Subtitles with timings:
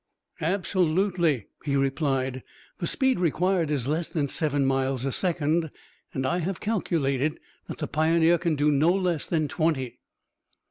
[0.41, 2.41] "Absolutely," he replied.
[2.79, 5.69] "The speed required is less than seven miles a second,
[6.11, 9.99] and I have calculated that the Pioneer can do no less than twenty."